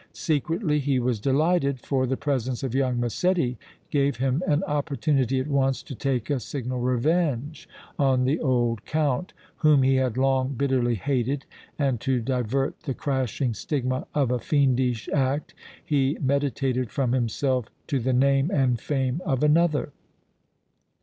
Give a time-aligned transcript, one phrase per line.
[0.13, 3.59] Secretly he was delighted, for the presence of young Massetti
[3.91, 9.31] gave him an opportunity at once to take a signal revenge on the old Count,
[9.57, 11.45] whom he had long bitterly hated,
[11.77, 15.53] and to divert the crashing stigma of a fiendish act
[15.85, 19.91] he meditated from himself to the name and fame of another."